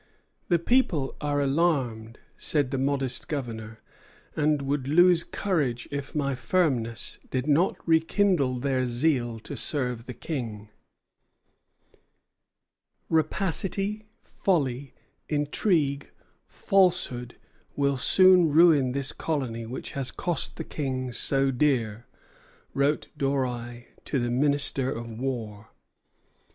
[0.47, 3.81] "The people are alarmed," said the modest Governor,
[4.35, 10.15] "and would lose courage if my firmness did not rekindle their zeal to serve the
[10.15, 11.99] King." Vaudreuil
[13.11, 14.59] au Ministre, 10 Avril,
[14.89, 14.89] 1759.
[14.89, 14.93] "Rapacity, folly,
[15.29, 16.09] intrigue,
[16.47, 17.35] falsehood,
[17.75, 22.07] will soon ruin this colony which has cost the King so dear,"
[22.73, 25.69] wrote Doreil to the Minister of War.